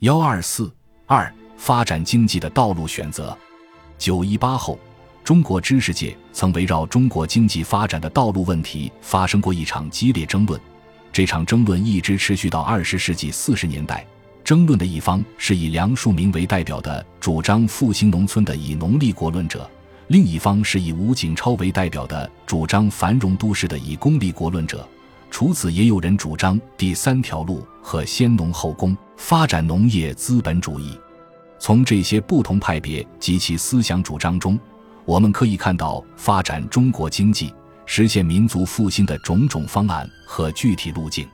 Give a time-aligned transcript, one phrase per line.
[0.00, 0.72] 幺二四
[1.06, 3.36] 二发展经济的道路选择。
[3.98, 4.78] 九一八后，
[5.24, 10.60] 中国知识界曾围绕中国经济发展的道路问题发生过一场激烈争论。
[11.12, 14.06] 这场争论一直持续到二十世纪四十年代。
[14.44, 19.68] 争论的一方是以梁漱溟为代表的主张复兴农村的以农立国论者，
[20.06, 24.88] 另一方是以吴景超为代表的主张繁荣都市的以工立国论者。
[25.28, 30.98] 除此，也有人主张第三条路和先农后工，发展农业资本主义。
[31.58, 34.58] 从这些不同派别及其思想主张中，
[35.04, 37.52] 我们可以看到发展中国经济、
[37.84, 41.28] 实现民族复兴的种种方案和具体路径。